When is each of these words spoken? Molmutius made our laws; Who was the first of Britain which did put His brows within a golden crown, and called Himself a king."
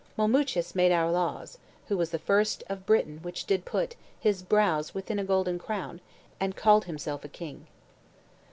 Molmutius 0.17 0.73
made 0.73 0.91
our 0.91 1.11
laws; 1.11 1.59
Who 1.87 1.95
was 1.95 2.09
the 2.09 2.17
first 2.17 2.63
of 2.67 2.87
Britain 2.87 3.19
which 3.21 3.45
did 3.45 3.65
put 3.65 3.95
His 4.19 4.41
brows 4.41 4.95
within 4.95 5.19
a 5.19 5.23
golden 5.23 5.59
crown, 5.59 6.01
and 6.39 6.55
called 6.55 6.85
Himself 6.85 7.23
a 7.23 7.27
king." 7.27 7.67